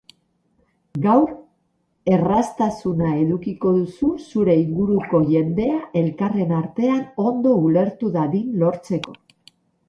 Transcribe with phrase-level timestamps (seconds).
[1.01, 1.33] Gaur
[2.15, 9.17] erraztasuna edukiko duzu zure inguruko jendea elkarren artean ondo ulertu dadin lortzeko.